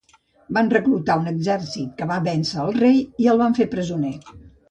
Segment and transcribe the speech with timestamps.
[0.57, 4.15] Van reclutar un exèrcit que va vèncer el rei i el va fer presoner.